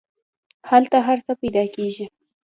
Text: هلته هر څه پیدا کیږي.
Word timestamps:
هلته 0.69 0.97
هر 1.07 1.17
څه 1.25 1.33
پیدا 1.41 1.63
کیږي. 1.75 2.05